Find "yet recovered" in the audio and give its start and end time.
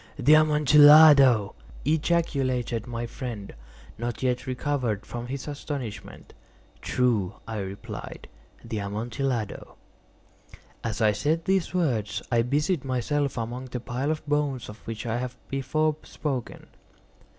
4.23-5.05